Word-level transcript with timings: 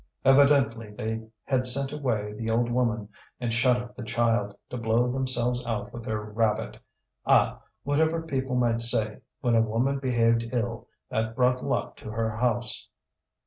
Evidently 0.25 0.89
they 0.89 1.21
had 1.43 1.67
sent 1.67 1.91
away 1.91 2.33
the 2.33 2.49
old 2.49 2.71
woman 2.71 3.07
and 3.39 3.53
shut 3.53 3.77
up 3.79 3.95
the 3.95 4.01
child, 4.01 4.57
to 4.71 4.75
blow 4.75 5.07
themselves 5.11 5.63
out 5.63 5.93
with 5.93 6.03
their 6.05 6.17
rabbit. 6.21 6.79
Ah! 7.27 7.61
whatever 7.83 8.23
people 8.23 8.55
might 8.55 8.81
say, 8.81 9.19
when 9.41 9.53
a 9.53 9.61
woman 9.61 9.99
behaved 9.99 10.49
ill, 10.53 10.87
that 11.09 11.35
brought 11.35 11.63
luck 11.63 11.95
to 11.97 12.09
her 12.09 12.31
house. 12.31 12.87